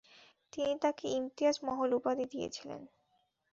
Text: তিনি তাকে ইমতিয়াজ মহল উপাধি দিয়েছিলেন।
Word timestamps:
তিনি 0.53 0.73
তাকে 0.81 1.05
ইমতিয়াজ 1.09 1.55
মহল 1.67 1.89
উপাধি 1.93 2.25
দিয়েছিলেন। 2.25 2.81